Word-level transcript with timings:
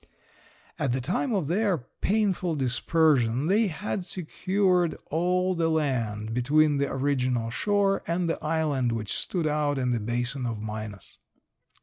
At 0.79 0.93
the 0.93 0.99
time 0.99 1.31
of 1.31 1.47
their 1.47 1.77
painful 1.77 2.55
dispersion 2.55 3.45
they 3.45 3.67
had 3.67 4.03
secured 4.03 4.97
all 5.11 5.53
the 5.53 5.69
land 5.69 6.33
between 6.33 6.77
the 6.79 6.91
original 6.91 7.51
shore 7.51 8.01
and 8.07 8.27
the 8.27 8.43
island 8.43 8.93
which 8.93 9.13
stood 9.15 9.45
out 9.45 9.77
in 9.77 9.91
the 9.91 9.99
basin 9.99 10.47
of 10.47 10.59
Minas. 10.59 11.19